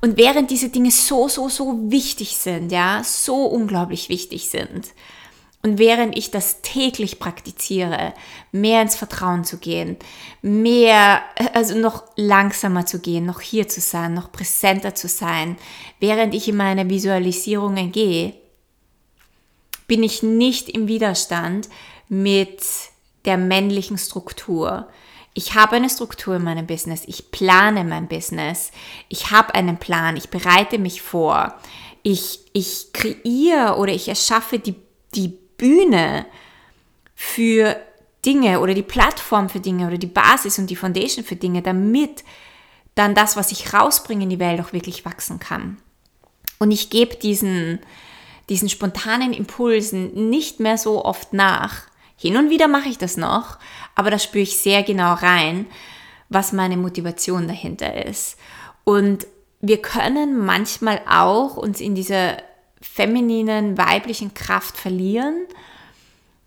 Und 0.00 0.16
während 0.16 0.50
diese 0.50 0.70
Dinge 0.70 0.90
so, 0.90 1.28
so, 1.28 1.50
so 1.50 1.90
wichtig 1.90 2.38
sind, 2.38 2.72
ja, 2.72 3.02
so 3.04 3.44
unglaublich 3.44 4.08
wichtig 4.08 4.48
sind, 4.48 4.88
und 5.62 5.78
während 5.78 6.16
ich 6.16 6.30
das 6.30 6.62
täglich 6.62 7.18
praktiziere, 7.18 8.14
mehr 8.50 8.80
ins 8.80 8.96
Vertrauen 8.96 9.44
zu 9.44 9.58
gehen, 9.58 9.98
mehr, 10.40 11.20
also 11.52 11.76
noch 11.76 12.04
langsamer 12.16 12.86
zu 12.86 13.00
gehen, 13.00 13.26
noch 13.26 13.40
hier 13.40 13.68
zu 13.68 13.82
sein, 13.82 14.14
noch 14.14 14.32
präsenter 14.32 14.94
zu 14.94 15.06
sein, 15.06 15.58
während 15.98 16.34
ich 16.34 16.48
in 16.48 16.56
meine 16.56 16.88
Visualisierungen 16.88 17.92
gehe, 17.92 18.34
bin 19.86 20.02
ich 20.02 20.22
nicht 20.22 20.70
im 20.70 20.88
Widerstand 20.88 21.68
mit 22.08 22.62
der 23.26 23.36
männlichen 23.36 23.98
Struktur. 23.98 24.88
Ich 25.34 25.54
habe 25.54 25.76
eine 25.76 25.90
Struktur 25.90 26.36
in 26.36 26.44
meinem 26.44 26.66
Business, 26.66 27.02
ich 27.06 27.30
plane 27.30 27.84
mein 27.84 28.08
Business, 28.08 28.72
ich 29.10 29.30
habe 29.30 29.54
einen 29.54 29.76
Plan, 29.76 30.16
ich 30.16 30.30
bereite 30.30 30.78
mich 30.78 31.02
vor, 31.02 31.54
ich, 32.02 32.40
ich 32.54 32.94
kreiere 32.94 33.76
oder 33.76 33.92
ich 33.92 34.08
erschaffe 34.08 34.58
die, 34.58 34.74
die 35.14 35.38
Bühne 35.60 36.24
für 37.14 37.76
Dinge 38.24 38.60
oder 38.60 38.72
die 38.72 38.82
Plattform 38.82 39.50
für 39.50 39.60
Dinge 39.60 39.86
oder 39.86 39.98
die 39.98 40.06
Basis 40.06 40.58
und 40.58 40.70
die 40.70 40.76
Foundation 40.76 41.22
für 41.22 41.36
Dinge, 41.36 41.60
damit 41.60 42.24
dann 42.94 43.14
das, 43.14 43.36
was 43.36 43.52
ich 43.52 43.74
rausbringe 43.74 44.24
in 44.24 44.30
die 44.30 44.38
Welt, 44.38 44.58
auch 44.60 44.72
wirklich 44.72 45.04
wachsen 45.04 45.38
kann. 45.38 45.76
Und 46.58 46.70
ich 46.70 46.88
gebe 46.88 47.16
diesen, 47.16 47.78
diesen 48.48 48.70
spontanen 48.70 49.34
Impulsen 49.34 50.30
nicht 50.30 50.60
mehr 50.60 50.78
so 50.78 51.04
oft 51.04 51.34
nach. 51.34 51.82
Hin 52.16 52.38
und 52.38 52.48
wieder 52.48 52.68
mache 52.68 52.88
ich 52.88 52.96
das 52.96 53.18
noch, 53.18 53.58
aber 53.94 54.10
da 54.10 54.18
spüre 54.18 54.42
ich 54.42 54.56
sehr 54.56 54.82
genau 54.82 55.12
rein, 55.12 55.66
was 56.30 56.52
meine 56.52 56.78
Motivation 56.78 57.48
dahinter 57.48 58.06
ist. 58.06 58.38
Und 58.84 59.26
wir 59.60 59.82
können 59.82 60.38
manchmal 60.38 61.02
auch 61.06 61.58
uns 61.58 61.80
in 61.80 61.94
dieser 61.94 62.38
femininen, 62.80 63.76
weiblichen 63.78 64.34
Kraft 64.34 64.76
verlieren. 64.76 65.46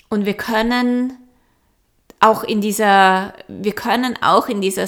Und 0.09 0.25
wir 0.25 0.35
können 0.35 1.17
auch 2.19 2.43
in 2.43 2.61
dieser, 2.61 3.33
wir 3.47 3.73
können 3.73 4.17
auch 4.21 4.47
in 4.47 4.61
dieser 4.61 4.87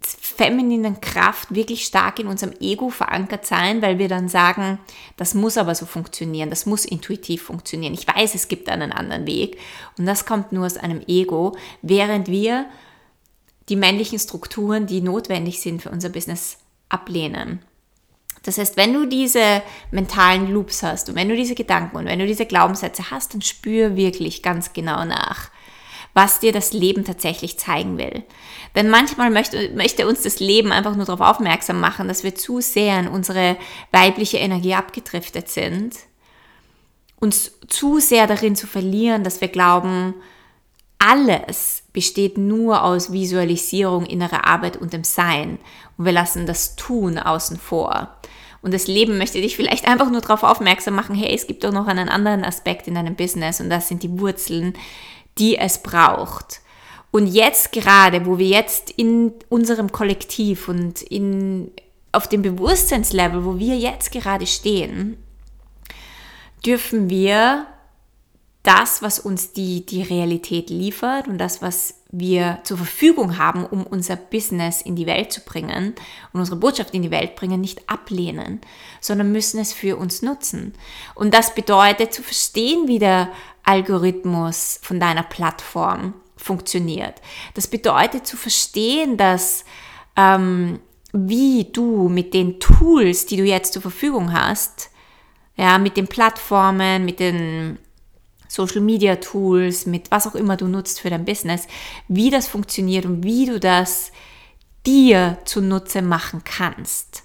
femininen 0.00 1.00
Kraft 1.00 1.54
wirklich 1.54 1.84
stark 1.84 2.18
in 2.18 2.26
unserem 2.26 2.52
Ego 2.60 2.90
verankert 2.90 3.46
sein, 3.46 3.82
weil 3.82 3.98
wir 3.98 4.08
dann 4.08 4.28
sagen, 4.28 4.78
das 5.16 5.34
muss 5.34 5.56
aber 5.56 5.74
so 5.74 5.86
funktionieren, 5.86 6.50
das 6.50 6.66
muss 6.66 6.84
intuitiv 6.84 7.42
funktionieren. 7.42 7.94
Ich 7.94 8.06
weiß, 8.06 8.34
es 8.34 8.48
gibt 8.48 8.68
einen 8.68 8.92
anderen 8.92 9.26
Weg 9.26 9.58
und 9.98 10.06
das 10.06 10.26
kommt 10.26 10.52
nur 10.52 10.66
aus 10.66 10.76
einem 10.76 11.00
Ego, 11.08 11.56
während 11.82 12.28
wir 12.28 12.66
die 13.68 13.76
männlichen 13.76 14.18
Strukturen, 14.18 14.86
die 14.86 15.00
notwendig 15.00 15.60
sind 15.60 15.82
für 15.82 15.90
unser 15.90 16.10
Business, 16.10 16.58
ablehnen. 16.88 17.60
Das 18.46 18.58
heißt, 18.58 18.76
wenn 18.76 18.94
du 18.94 19.06
diese 19.06 19.62
mentalen 19.90 20.50
Loops 20.50 20.82
hast 20.82 21.08
und 21.08 21.16
wenn 21.16 21.28
du 21.28 21.36
diese 21.36 21.54
Gedanken 21.54 21.96
und 21.96 22.06
wenn 22.06 22.18
du 22.18 22.26
diese 22.26 22.46
Glaubenssätze 22.46 23.10
hast, 23.10 23.34
dann 23.34 23.42
spür 23.42 23.96
wirklich 23.96 24.42
ganz 24.42 24.72
genau 24.72 25.04
nach, 25.04 25.50
was 26.14 26.38
dir 26.38 26.52
das 26.52 26.72
Leben 26.72 27.04
tatsächlich 27.04 27.58
zeigen 27.58 27.98
will. 27.98 28.22
Denn 28.74 28.88
manchmal 28.88 29.30
möchte, 29.30 29.70
möchte 29.74 30.06
uns 30.06 30.22
das 30.22 30.40
Leben 30.40 30.72
einfach 30.72 30.96
nur 30.96 31.06
darauf 31.06 31.20
aufmerksam 31.20 31.80
machen, 31.80 32.08
dass 32.08 32.22
wir 32.22 32.34
zu 32.34 32.60
sehr 32.60 33.00
in 33.00 33.08
unsere 33.08 33.56
weibliche 33.90 34.38
Energie 34.38 34.74
abgedriftet 34.74 35.48
sind, 35.48 35.96
uns 37.18 37.52
zu 37.68 37.98
sehr 37.98 38.26
darin 38.26 38.56
zu 38.56 38.66
verlieren, 38.66 39.24
dass 39.24 39.40
wir 39.40 39.48
glauben, 39.48 40.14
alles 40.98 41.82
besteht 41.92 42.38
nur 42.38 42.82
aus 42.82 43.12
Visualisierung, 43.12 44.06
innerer 44.06 44.46
Arbeit 44.46 44.76
und 44.76 44.92
dem 44.92 45.04
Sein. 45.04 45.58
Und 45.96 46.04
wir 46.04 46.12
lassen 46.12 46.46
das 46.46 46.76
Tun 46.76 47.18
außen 47.18 47.58
vor. 47.58 48.16
Und 48.62 48.74
das 48.74 48.86
Leben 48.86 49.18
möchte 49.18 49.40
dich 49.40 49.56
vielleicht 49.56 49.86
einfach 49.88 50.10
nur 50.10 50.20
darauf 50.20 50.42
aufmerksam 50.42 50.94
machen, 50.94 51.14
hey, 51.14 51.34
es 51.34 51.46
gibt 51.46 51.64
doch 51.64 51.72
noch 51.72 51.86
einen 51.86 52.08
anderen 52.08 52.44
Aspekt 52.44 52.88
in 52.88 52.94
deinem 52.94 53.14
Business 53.14 53.60
und 53.60 53.70
das 53.70 53.88
sind 53.88 54.02
die 54.02 54.18
Wurzeln, 54.18 54.74
die 55.38 55.56
es 55.56 55.82
braucht. 55.82 56.60
Und 57.10 57.26
jetzt 57.26 57.72
gerade, 57.72 58.26
wo 58.26 58.38
wir 58.38 58.48
jetzt 58.48 58.90
in 58.90 59.32
unserem 59.48 59.90
Kollektiv 59.90 60.68
und 60.68 61.02
in, 61.02 61.70
auf 62.12 62.28
dem 62.28 62.42
Bewusstseinslevel, 62.42 63.44
wo 63.44 63.58
wir 63.58 63.76
jetzt 63.76 64.12
gerade 64.12 64.46
stehen, 64.46 65.16
dürfen 66.64 67.08
wir 67.08 67.66
das, 68.62 69.00
was 69.00 69.20
uns 69.20 69.52
die, 69.52 69.86
die 69.86 70.02
Realität 70.02 70.70
liefert 70.70 71.28
und 71.28 71.38
das, 71.38 71.62
was 71.62 71.94
wir 72.18 72.60
zur 72.64 72.76
Verfügung 72.76 73.38
haben, 73.38 73.64
um 73.64 73.86
unser 73.86 74.16
Business 74.16 74.80
in 74.80 74.96
die 74.96 75.06
Welt 75.06 75.32
zu 75.32 75.40
bringen 75.40 75.94
und 76.32 76.40
unsere 76.40 76.56
Botschaft 76.56 76.94
in 76.94 77.02
die 77.02 77.10
Welt 77.10 77.36
bringen, 77.36 77.60
nicht 77.60 77.88
ablehnen, 77.88 78.60
sondern 79.00 79.32
müssen 79.32 79.60
es 79.60 79.72
für 79.72 79.96
uns 79.96 80.22
nutzen. 80.22 80.74
Und 81.14 81.34
das 81.34 81.54
bedeutet 81.54 82.14
zu 82.14 82.22
verstehen, 82.22 82.88
wie 82.88 82.98
der 82.98 83.30
Algorithmus 83.64 84.78
von 84.82 85.00
deiner 85.00 85.24
Plattform 85.24 86.14
funktioniert. 86.36 87.20
Das 87.54 87.66
bedeutet 87.66 88.26
zu 88.26 88.36
verstehen, 88.36 89.16
dass 89.16 89.64
ähm, 90.16 90.80
wie 91.12 91.64
du 91.72 92.08
mit 92.08 92.34
den 92.34 92.60
Tools, 92.60 93.26
die 93.26 93.36
du 93.36 93.44
jetzt 93.44 93.72
zur 93.72 93.82
Verfügung 93.82 94.32
hast, 94.32 94.90
ja, 95.56 95.78
mit 95.78 95.96
den 95.96 96.06
Plattformen, 96.06 97.04
mit 97.04 97.18
den 97.18 97.78
Social 98.56 98.80
Media 98.80 99.16
Tools, 99.16 99.84
mit 99.84 100.10
was 100.10 100.26
auch 100.26 100.34
immer 100.34 100.56
du 100.56 100.66
nutzt 100.66 101.00
für 101.00 101.10
dein 101.10 101.26
Business, 101.26 101.66
wie 102.08 102.30
das 102.30 102.48
funktioniert 102.48 103.04
und 103.04 103.22
wie 103.22 103.44
du 103.44 103.60
das 103.60 104.12
dir 104.86 105.36
zunutze 105.44 106.00
machen 106.00 106.42
kannst. 106.42 107.22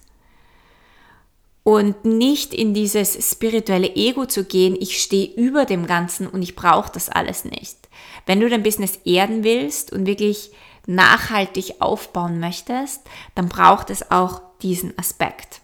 Und 1.63 2.03
nicht 2.03 2.53
in 2.53 2.73
dieses 2.73 3.13
spirituelle 3.31 3.95
Ego 3.95 4.25
zu 4.25 4.43
gehen, 4.43 4.75
ich 4.77 5.01
stehe 5.01 5.33
über 5.35 5.65
dem 5.65 5.87
Ganzen 5.87 6.27
und 6.27 6.41
ich 6.41 6.55
brauche 6.55 6.91
das 6.91 7.07
alles 7.07 7.45
nicht. 7.45 7.77
Wenn 8.25 8.41
du 8.41 8.49
dein 8.49 8.63
Business 8.63 8.99
erden 9.05 9.45
willst 9.45 9.93
und 9.93 10.05
wirklich 10.07 10.51
nachhaltig 10.85 11.75
aufbauen 11.79 12.41
möchtest, 12.41 13.03
dann 13.35 13.47
braucht 13.47 13.89
es 13.89 14.11
auch 14.11 14.41
diesen 14.61 14.97
Aspekt. 14.97 15.61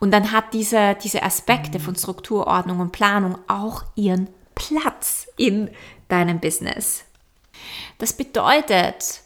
Und 0.00 0.10
dann 0.10 0.32
hat 0.32 0.54
diese, 0.54 0.96
diese 1.02 1.22
Aspekte 1.22 1.78
von 1.78 1.94
Struktur, 1.94 2.46
Ordnung 2.46 2.80
und 2.80 2.92
Planung 2.92 3.38
auch 3.46 3.84
ihren 3.94 4.28
Platz 4.58 5.28
in 5.36 5.70
deinem 6.08 6.40
Business. 6.40 7.04
Das 7.98 8.12
bedeutet, 8.12 9.22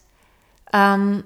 ähm, 0.72 1.24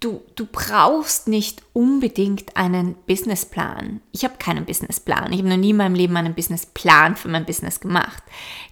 du, 0.00 0.22
du 0.34 0.46
brauchst 0.46 1.26
nicht 1.26 1.62
unbedingt 1.72 2.56
einen 2.56 2.94
Businessplan. 3.06 4.00
Ich 4.12 4.24
habe 4.24 4.34
keinen 4.38 4.66
Businessplan. 4.66 5.32
Ich 5.32 5.38
habe 5.38 5.48
noch 5.48 5.56
nie 5.56 5.70
in 5.70 5.76
meinem 5.76 5.94
Leben 5.94 6.16
einen 6.16 6.34
Businessplan 6.34 7.16
für 7.16 7.28
mein 7.28 7.46
Business 7.46 7.80
gemacht. 7.80 8.22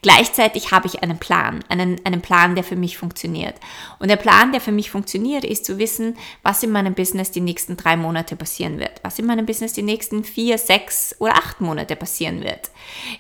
Gleichzeitig 0.03 0.71
habe 0.71 0.87
ich 0.87 1.03
einen 1.03 1.19
Plan, 1.19 1.65
einen, 1.69 2.01
einen 2.05 2.21
Plan, 2.21 2.55
der 2.55 2.65
für 2.65 2.77
mich 2.77 2.99
funktioniert. 2.99 3.55
Und 3.99 4.09
der 4.09 4.17
Plan, 4.17 4.53
der 4.53 4.61
für 4.61 4.73
mich 4.73 4.91
funktioniert, 4.91 5.45
ist 5.45 5.65
zu 5.65 5.79
wissen, 5.79 6.17
was 6.43 6.63
in 6.63 6.71
meinem 6.71 6.95
Business 6.95 7.31
die 7.31 7.41
nächsten 7.41 7.77
drei 7.77 7.97
Monate 7.97 8.37
passieren 8.37 8.79
wird, 8.79 9.01
was 9.03 9.19
in 9.19 9.27
meinem 9.27 9.47
Business 9.47 9.73
die 9.73 9.83
nächsten 9.83 10.25
vier, 10.25 10.59
sechs 10.59 11.17
oder 11.19 11.37
acht 11.37 11.61
Monate 11.61 11.97
passieren 11.97 12.43
wird. 12.43 12.71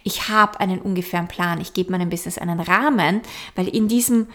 Ich 0.02 0.28
habe 0.28 0.60
einen 0.60 0.80
ungefähren 0.80 1.28
Plan. 1.28 1.60
Ich 1.60 1.72
gebe 1.72 1.92
meinem 1.92 2.10
Business 2.10 2.36
einen 2.36 2.60
Rahmen, 2.60 3.22
weil 3.54 3.68
in 3.68 3.88
diesem 3.88 4.28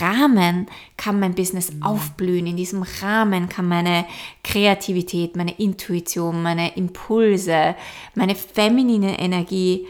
Rahmen 0.00 0.66
kann 0.96 1.18
mein 1.18 1.34
Business 1.34 1.72
aufblühen. 1.80 2.46
In 2.46 2.56
diesem 2.56 2.84
Rahmen 3.02 3.48
kann 3.48 3.66
meine 3.66 4.06
Kreativität, 4.42 5.36
meine 5.36 5.58
Intuition, 5.58 6.42
meine 6.42 6.76
Impulse, 6.76 7.74
meine 8.14 8.34
feminine 8.34 9.18
Energie 9.18 9.86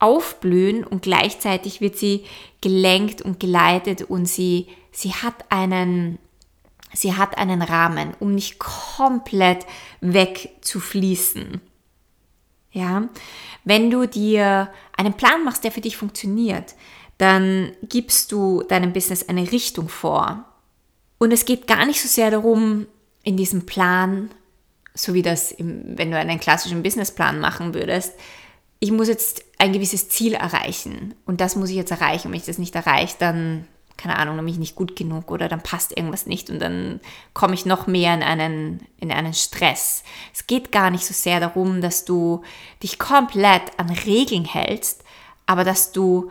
aufblühen 0.00 0.82
und 0.82 1.02
gleichzeitig 1.02 1.80
wird 1.80 1.96
sie 1.96 2.24
gelenkt 2.60 3.22
und 3.22 3.38
geleitet 3.38 4.02
und 4.02 4.26
sie, 4.26 4.66
sie 4.90 5.12
hat 5.12 5.44
einen, 5.50 6.18
sie 6.92 7.14
hat 7.14 7.38
einen 7.38 7.62
Rahmen, 7.62 8.14
um 8.18 8.34
nicht 8.34 8.58
komplett 8.58 9.66
wegzufließen. 10.00 11.60
Ja, 12.72 13.08
wenn 13.64 13.90
du 13.90 14.06
dir 14.06 14.70
einen 14.96 15.14
Plan 15.14 15.44
machst, 15.44 15.64
der 15.64 15.72
für 15.72 15.80
dich 15.80 15.96
funktioniert, 15.96 16.74
dann 17.20 17.72
gibst 17.82 18.32
du 18.32 18.62
deinem 18.62 18.94
Business 18.94 19.28
eine 19.28 19.52
Richtung 19.52 19.90
vor. 19.90 20.44
Und 21.18 21.32
es 21.32 21.44
geht 21.44 21.66
gar 21.66 21.84
nicht 21.84 22.00
so 22.00 22.08
sehr 22.08 22.30
darum, 22.30 22.86
in 23.22 23.36
diesem 23.36 23.66
Plan, 23.66 24.30
so 24.94 25.12
wie 25.12 25.20
das, 25.20 25.52
im, 25.52 25.98
wenn 25.98 26.10
du 26.10 26.16
einen 26.16 26.40
klassischen 26.40 26.82
Businessplan 26.82 27.38
machen 27.38 27.74
würdest, 27.74 28.14
ich 28.78 28.90
muss 28.90 29.08
jetzt 29.08 29.44
ein 29.58 29.74
gewisses 29.74 30.08
Ziel 30.08 30.32
erreichen 30.32 31.14
und 31.26 31.42
das 31.42 31.56
muss 31.56 31.68
ich 31.68 31.76
jetzt 31.76 31.90
erreichen. 31.90 32.28
Und 32.28 32.32
wenn 32.32 32.40
ich 32.40 32.46
das 32.46 32.56
nicht 32.56 32.74
erreiche, 32.74 33.16
dann 33.18 33.66
keine 33.98 34.16
Ahnung, 34.16 34.36
nämlich 34.36 34.56
nicht 34.56 34.76
gut 34.76 34.96
genug 34.96 35.30
oder 35.30 35.46
dann 35.46 35.62
passt 35.62 35.94
irgendwas 35.94 36.24
nicht 36.24 36.48
und 36.48 36.58
dann 36.58 37.00
komme 37.34 37.52
ich 37.52 37.66
noch 37.66 37.86
mehr 37.86 38.14
in 38.14 38.22
einen, 38.22 38.80
in 38.96 39.12
einen 39.12 39.34
Stress. 39.34 40.04
Es 40.32 40.46
geht 40.46 40.72
gar 40.72 40.90
nicht 40.90 41.04
so 41.04 41.12
sehr 41.12 41.38
darum, 41.38 41.82
dass 41.82 42.06
du 42.06 42.40
dich 42.82 42.98
komplett 42.98 43.60
an 43.76 43.90
Regeln 43.90 44.46
hältst, 44.46 45.04
aber 45.44 45.64
dass 45.64 45.92
du 45.92 46.30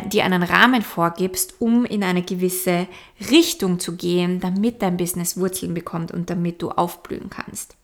dir 0.00 0.24
einen 0.24 0.42
Rahmen 0.42 0.82
vorgibst, 0.82 1.60
um 1.60 1.84
in 1.84 2.02
eine 2.02 2.22
gewisse 2.22 2.86
Richtung 3.30 3.78
zu 3.78 3.96
gehen, 3.96 4.40
damit 4.40 4.82
dein 4.82 4.96
Business 4.96 5.36
Wurzeln 5.36 5.74
bekommt 5.74 6.12
und 6.12 6.30
damit 6.30 6.62
du 6.62 6.70
aufblühen 6.70 7.30
kannst. 7.30 7.76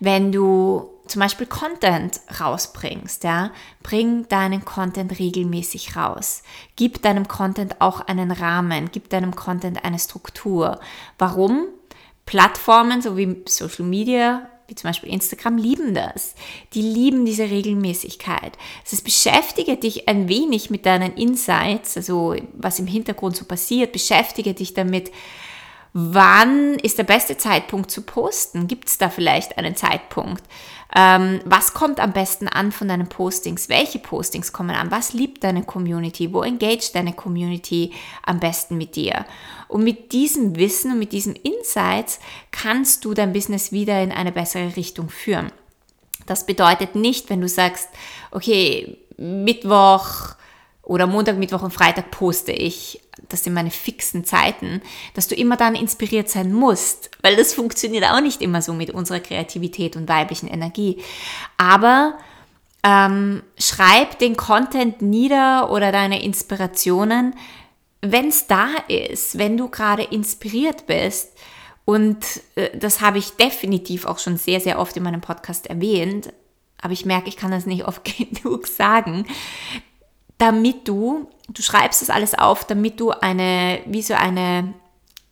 Wenn 0.00 0.32
du 0.32 0.90
zum 1.06 1.20
Beispiel 1.20 1.46
Content 1.46 2.20
rausbringst, 2.40 3.24
ja, 3.24 3.50
bring 3.82 4.28
deinen 4.28 4.64
Content 4.64 5.18
regelmäßig 5.18 5.96
raus. 5.96 6.42
Gib 6.76 7.02
deinem 7.02 7.28
Content 7.28 7.80
auch 7.80 8.00
einen 8.00 8.30
Rahmen, 8.30 8.90
gib 8.92 9.10
deinem 9.10 9.34
Content 9.34 9.84
eine 9.84 9.98
Struktur. 9.98 10.80
Warum? 11.18 11.66
Plattformen 12.24 13.02
so 13.02 13.16
wie 13.16 13.42
Social 13.46 13.84
Media, 13.84 14.48
wie 14.72 14.74
zum 14.74 14.88
Beispiel 14.88 15.12
Instagram, 15.12 15.58
lieben 15.58 15.94
das. 15.94 16.34
Die 16.72 16.80
lieben 16.80 17.26
diese 17.26 17.50
Regelmäßigkeit. 17.50 18.56
Das 18.90 19.02
beschäftige 19.02 19.76
dich 19.76 20.08
ein 20.08 20.28
wenig 20.28 20.70
mit 20.70 20.86
deinen 20.86 21.14
Insights, 21.14 21.96
also 21.96 22.34
was 22.54 22.78
im 22.78 22.86
Hintergrund 22.86 23.36
so 23.36 23.44
passiert, 23.44 23.92
beschäftige 23.92 24.54
dich 24.54 24.74
damit, 24.74 25.12
Wann 25.94 26.76
ist 26.76 26.96
der 26.96 27.04
beste 27.04 27.36
Zeitpunkt 27.36 27.90
zu 27.90 28.00
posten? 28.00 28.66
Gibt 28.66 28.88
es 28.88 28.96
da 28.96 29.10
vielleicht 29.10 29.58
einen 29.58 29.76
Zeitpunkt? 29.76 30.42
Ähm, 30.94 31.40
was 31.44 31.72
kommt 31.72 32.00
am 32.00 32.12
besten 32.12 32.48
an 32.48 32.70
von 32.70 32.88
deinen 32.88 33.08
Postings? 33.08 33.68
Welche 33.68 33.98
Postings 33.98 34.52
kommen 34.52 34.76
an? 34.76 34.90
Was 34.90 35.14
liebt 35.14 35.42
deine 35.42 35.62
Community? 35.62 36.32
Wo 36.32 36.42
engage 36.42 36.90
deine 36.92 37.14
Community 37.14 37.92
am 38.24 38.40
besten 38.40 38.76
mit 38.76 38.96
dir? 38.96 39.24
Und 39.68 39.84
mit 39.84 40.12
diesem 40.12 40.56
Wissen 40.56 40.92
und 40.92 40.98
mit 40.98 41.12
diesem 41.12 41.34
Insights 41.34 42.20
kannst 42.50 43.04
du 43.04 43.14
dein 43.14 43.32
Business 43.32 43.72
wieder 43.72 44.02
in 44.02 44.12
eine 44.12 44.32
bessere 44.32 44.76
Richtung 44.76 45.08
führen. 45.08 45.50
Das 46.26 46.44
bedeutet 46.46 46.94
nicht, 46.94 47.30
wenn 47.30 47.40
du 47.40 47.48
sagst, 47.48 47.88
okay, 48.30 48.98
Mittwoch 49.16 50.34
oder 50.82 51.06
Montag, 51.06 51.38
Mittwoch 51.38 51.62
und 51.62 51.72
Freitag 51.72 52.10
poste 52.10 52.52
ich, 52.52 53.00
das 53.28 53.44
sind 53.44 53.54
meine 53.54 53.70
fixen 53.70 54.24
Zeiten, 54.24 54.82
dass 55.14 55.28
du 55.28 55.34
immer 55.34 55.56
dann 55.56 55.74
inspiriert 55.74 56.28
sein 56.28 56.52
musst, 56.52 57.10
weil 57.22 57.36
das 57.36 57.54
funktioniert 57.54 58.04
auch 58.04 58.20
nicht 58.20 58.42
immer 58.42 58.62
so 58.62 58.72
mit 58.72 58.90
unserer 58.90 59.20
Kreativität 59.20 59.96
und 59.96 60.08
weiblichen 60.08 60.48
Energie. 60.48 61.00
Aber 61.56 62.18
ähm, 62.82 63.42
schreib 63.58 64.18
den 64.18 64.36
Content 64.36 65.02
nieder 65.02 65.70
oder 65.70 65.92
deine 65.92 66.22
Inspirationen, 66.22 67.34
wenn 68.00 68.28
es 68.28 68.48
da 68.48 68.68
ist, 68.88 69.38
wenn 69.38 69.56
du 69.56 69.68
gerade 69.68 70.02
inspiriert 70.02 70.86
bist. 70.86 71.38
Und 71.84 72.18
äh, 72.56 72.76
das 72.76 73.00
habe 73.00 73.18
ich 73.18 73.36
definitiv 73.36 74.04
auch 74.04 74.18
schon 74.18 74.36
sehr, 74.36 74.60
sehr 74.60 74.80
oft 74.80 74.96
in 74.96 75.04
meinem 75.04 75.20
Podcast 75.20 75.68
erwähnt. 75.68 76.32
Aber 76.80 76.92
ich 76.92 77.06
merke, 77.06 77.28
ich 77.28 77.36
kann 77.36 77.52
das 77.52 77.66
nicht 77.66 77.86
oft 77.86 78.02
genug 78.42 78.66
sagen, 78.66 79.26
damit 80.42 80.88
du, 80.88 81.28
du 81.48 81.62
schreibst 81.62 82.02
das 82.02 82.10
alles 82.10 82.34
auf, 82.34 82.64
damit 82.64 82.98
du 82.98 83.12
eine, 83.12 83.78
wie 83.86 84.02
so 84.02 84.14
eine, 84.14 84.74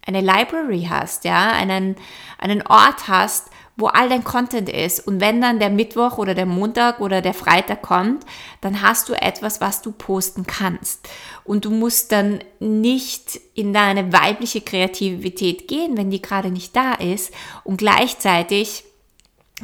eine 0.06 0.20
Library 0.20 0.86
hast, 0.88 1.24
ja, 1.24 1.50
einen, 1.50 1.96
einen 2.38 2.62
Ort 2.62 3.08
hast, 3.08 3.50
wo 3.76 3.86
all 3.86 4.08
dein 4.08 4.22
Content 4.22 4.68
ist. 4.68 5.04
Und 5.04 5.20
wenn 5.20 5.40
dann 5.40 5.58
der 5.58 5.70
Mittwoch 5.70 6.16
oder 6.16 6.34
der 6.36 6.46
Montag 6.46 7.00
oder 7.00 7.22
der 7.22 7.34
Freitag 7.34 7.82
kommt, 7.82 8.24
dann 8.60 8.82
hast 8.82 9.08
du 9.08 9.20
etwas, 9.20 9.60
was 9.60 9.82
du 9.82 9.90
posten 9.90 10.46
kannst. 10.46 11.08
Und 11.42 11.64
du 11.64 11.70
musst 11.70 12.12
dann 12.12 12.38
nicht 12.60 13.40
in 13.54 13.72
deine 13.72 14.12
weibliche 14.12 14.60
Kreativität 14.60 15.66
gehen, 15.66 15.96
wenn 15.96 16.10
die 16.10 16.22
gerade 16.22 16.52
nicht 16.52 16.76
da 16.76 16.92
ist. 16.92 17.34
Und 17.64 17.78
gleichzeitig 17.78 18.84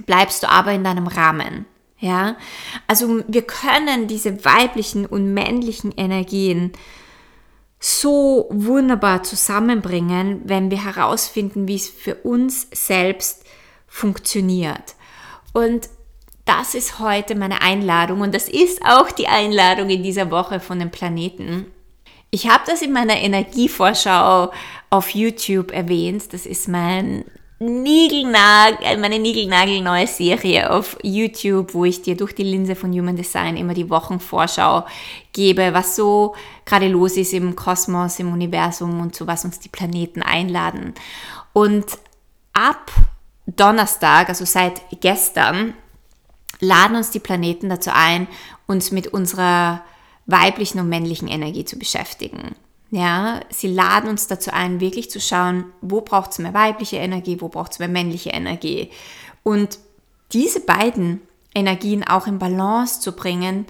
bleibst 0.07 0.43
du 0.43 0.49
aber 0.49 0.73
in 0.73 0.83
deinem 0.83 1.07
Rahmen. 1.07 1.67
Ja, 1.99 2.37
also 2.87 3.23
wir 3.26 3.43
können 3.43 4.07
diese 4.07 4.44
weiblichen 4.44 5.07
und 5.07 5.33
männlichen 5.33 5.92
Energien 5.92 6.73
so 7.79 8.49
wunderbar 8.51 9.23
zusammenbringen, 9.23 10.42
wenn 10.44 10.70
wir 10.70 10.85
herausfinden, 10.85 11.68
wie 11.68 11.77
es 11.77 11.88
für 11.88 12.16
uns 12.16 12.68
selbst 12.73 13.44
funktioniert. 13.87 14.94
Und 15.53 15.88
das 16.44 16.75
ist 16.75 16.99
heute 16.99 17.35
meine 17.35 17.62
Einladung 17.62 18.20
und 18.20 18.35
das 18.35 18.49
ist 18.49 18.83
auch 18.85 19.11
die 19.11 19.29
Einladung 19.29 19.90
in 19.90 20.03
dieser 20.03 20.31
Woche 20.31 20.61
von 20.61 20.79
den 20.79 20.90
Planeten. 20.90 21.66
Ich 22.31 22.49
habe 22.49 22.64
das 22.66 22.83
in 22.83 22.92
meiner 22.92 23.16
Energievorschau 23.16 24.53
auf 24.90 25.11
YouTube 25.11 25.73
erwähnt. 25.73 26.33
Das 26.33 26.44
ist 26.44 26.68
mein 26.68 27.25
Nigelnagel, 27.59 28.79
äh, 28.83 28.97
meine 28.99 29.19
Nigelnagel-neue 29.19 30.07
Serie 30.07 30.71
auf 30.71 30.99
YouTube, 31.03 31.73
wo 31.73 31.87
ich 31.87 32.03
dir 32.03 32.14
durch 32.14 32.35
die 32.35 32.42
Linse 32.42 32.77
von 32.77 32.92
Human 32.92 33.16
Design 33.16 33.57
immer 33.57 33.73
die 33.73 33.88
Wochenvorschau 33.88 34.85
gebe, 35.33 35.73
was 35.73 35.97
so 35.97 36.35
gerade 36.66 36.88
los 36.88 37.16
ist 37.16 37.33
im 37.33 37.57
Kosmos, 37.57 38.19
im 38.19 38.31
Universum 38.31 39.01
und 39.01 39.14
zu 39.14 39.27
was 39.27 39.47
uns 39.47 39.59
die 39.59 39.71
Planeten 39.71 40.21
einladen. 40.21 40.92
Und 41.55 41.87
ab 42.53 42.92
Donnerstag, 43.47 44.29
also 44.29 44.45
seit 44.45 44.83
gestern, 45.01 45.73
laden 46.61 46.97
uns 46.97 47.11
die 47.11 47.21
Planeten 47.21 47.71
dazu 47.71 47.90
ein, 47.90 48.29
uns 48.66 48.90
mit 48.90 49.09
unserer 49.09 49.83
weiblichen 50.27 50.81
und 50.81 50.90
männlichen 50.90 51.29
Energie 51.29 51.64
zu 51.64 51.79
beschäftigen. 51.79 52.55
Ja, 52.90 53.40
sie 53.51 53.68
laden 53.68 54.09
uns 54.09 54.29
dazu 54.29 54.53
ein, 54.53 54.81
wirklich 54.81 55.11
zu 55.11 55.20
schauen, 55.20 55.64
wo 55.81 56.03
braucht 56.03 56.31
es 56.31 56.38
mehr 56.38 56.55
weibliche 56.55 56.99
Energie, 56.99 57.40
wo 57.40 57.49
braucht 57.49 57.72
es 57.72 57.79
mehr 57.79 57.88
männliche 57.88 58.31
Energie. 58.31 58.90
Und 59.42 59.79
diese 60.33 60.61
beiden 60.61 61.20
Energien 61.55 62.05
auch 62.05 62.27
in 62.27 62.38
Balance 62.38 63.01
zu 63.01 63.12
bringen 63.12 63.66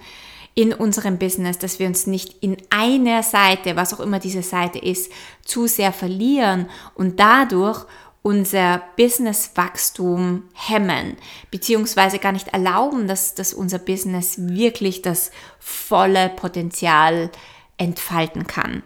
in 0.55 0.73
unserem 0.73 1.19
Business, 1.19 1.59
dass 1.59 1.79
wir 1.79 1.87
uns 1.87 2.07
nicht 2.07 2.37
in 2.41 2.57
einer 2.71 3.23
Seite, 3.23 3.77
was 3.77 3.93
auch 3.93 4.01
immer 4.01 4.19
diese 4.19 4.43
Seite 4.43 4.79
ist, 4.79 5.13
zu 5.45 5.67
sehr 5.67 5.93
verlieren 5.93 6.69
und 6.95 7.21
dadurch 7.21 7.85
unser 8.23 8.83
Businesswachstum 8.97 10.45
hemmen, 10.55 11.17
beziehungsweise 11.51 12.19
gar 12.19 12.33
nicht 12.33 12.49
erlauben, 12.49 13.07
dass, 13.07 13.35
dass 13.35 13.55
unser 13.55 13.79
Business 13.79 14.35
wirklich 14.39 15.01
das 15.03 15.31
volle 15.61 16.31
Potenzial 16.31 17.31
entfalten 17.77 18.47
kann. 18.47 18.83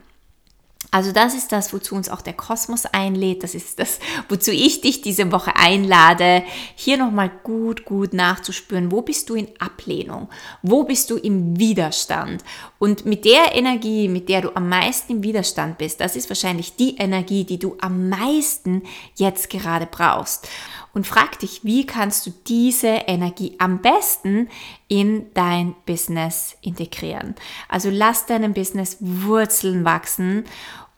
Also 0.93 1.13
das 1.13 1.35
ist 1.35 1.53
das, 1.53 1.73
wozu 1.73 1.95
uns 1.95 2.09
auch 2.09 2.21
der 2.21 2.33
Kosmos 2.33 2.85
einlädt. 2.85 3.45
Das 3.45 3.55
ist 3.55 3.79
das, 3.79 4.01
wozu 4.29 4.51
ich 4.51 4.81
dich 4.81 5.03
diese 5.03 5.31
Woche 5.31 5.55
einlade, 5.55 6.43
hier 6.75 6.97
nochmal 6.97 7.31
gut, 7.45 7.85
gut 7.85 8.13
nachzuspüren. 8.13 8.91
Wo 8.91 9.03
bist 9.03 9.31
du 9.31 9.35
in 9.35 9.49
Ablehnung? 9.61 10.29
Wo 10.63 10.83
bist 10.83 11.11
du 11.11 11.17
im 11.17 11.59
Widerstand? 11.59 12.43
Und 12.79 13.07
mit 13.07 13.25
der 13.25 13.55
Energie, 13.55 14.09
mit 14.09 14.29
der 14.29 14.41
du 14.41 14.57
am 14.57 14.69
meisten 14.69 15.13
im 15.13 15.23
Widerstand 15.23 15.79
bist, 15.79 16.01
das 16.01 16.17
ist 16.17 16.29
wahrscheinlich 16.29 16.75
die 16.75 16.97
Energie, 16.97 17.45
die 17.45 17.59
du 17.59 17.77
am 17.81 18.09
meisten 18.09 18.83
jetzt 19.15 19.49
gerade 19.49 19.87
brauchst. 19.87 20.49
Und 20.93 21.07
frag 21.07 21.39
dich, 21.39 21.63
wie 21.63 21.87
kannst 21.87 22.27
du 22.27 22.33
diese 22.49 22.89
Energie 22.89 23.55
am 23.59 23.81
besten 23.81 24.49
in 24.89 25.27
dein 25.35 25.77
Business 25.87 26.57
integrieren? 26.63 27.37
Also 27.69 27.91
lass 27.93 28.27
deinem 28.27 28.55
Business 28.55 28.97
Wurzeln 28.99 29.85
wachsen 29.85 30.45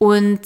und 0.03 0.41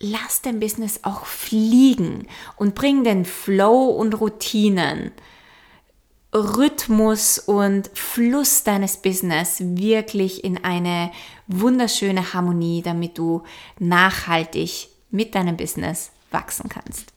lass 0.00 0.42
dein 0.42 0.60
Business 0.60 1.00
auch 1.02 1.24
fliegen 1.24 2.26
und 2.56 2.74
bring 2.74 3.04
den 3.04 3.24
Flow 3.24 3.86
und 3.86 4.20
Routinen, 4.20 5.12
Rhythmus 6.34 7.38
und 7.38 7.90
Fluss 7.94 8.64
deines 8.64 8.98
Business 8.98 9.60
wirklich 9.60 10.44
in 10.44 10.62
eine 10.62 11.10
wunderschöne 11.46 12.34
Harmonie, 12.34 12.82
damit 12.82 13.16
du 13.16 13.44
nachhaltig 13.78 14.88
mit 15.10 15.34
deinem 15.34 15.56
Business 15.56 16.10
wachsen 16.30 16.68
kannst. 16.68 17.14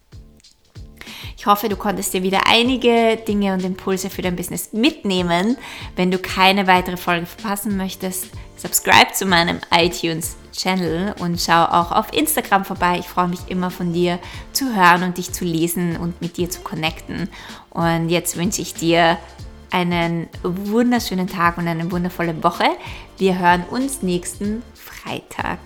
Ich 1.38 1.46
hoffe, 1.46 1.70
du 1.70 1.76
konntest 1.76 2.14
dir 2.14 2.24
wieder 2.24 2.48
einige 2.48 3.18
Dinge 3.18 3.54
und 3.54 3.64
Impulse 3.64 4.10
für 4.10 4.22
dein 4.22 4.36
Business 4.36 4.72
mitnehmen. 4.74 5.58
Wenn 5.96 6.12
du 6.12 6.18
keine 6.18 6.66
weitere 6.68 6.98
Folge 6.98 7.26
verpassen 7.26 7.78
möchtest, 7.78 8.28
subscribe 8.56 9.12
zu 9.14 9.26
meinem 9.26 9.60
iTunes 9.72 10.38
Channel 10.54 11.14
und 11.20 11.40
schau 11.42 11.66
auch 11.66 11.92
auf 11.92 12.14
Instagram 12.14 12.64
vorbei. 12.64 12.98
Ich 13.00 13.08
freue 13.08 13.28
mich 13.28 13.42
immer 13.48 13.70
von 13.70 13.94
dir 13.94 14.20
zu 14.54 14.76
hören 14.76 15.04
und 15.04 15.18
dich 15.18 15.34
zu 15.34 15.44
lesen 15.44 15.98
und 15.98 16.22
mit 16.22 16.38
dir 16.38 16.50
zu 16.50 16.62
connecten. 16.62 17.30
Und 17.70 18.10
jetzt 18.10 18.38
wünsche 18.38 18.62
ich 18.62 18.74
dir 18.74 19.18
einen 19.72 20.28
wunderschönen 20.44 21.28
Tag 21.28 21.58
und 21.58 21.68
eine 21.68 21.92
wundervolle 21.92 22.42
Woche. 22.44 22.66
Wir 23.18 23.38
hören 23.38 23.66
uns 23.70 24.02
nächsten 24.02 24.64
Freitag. 24.74 25.60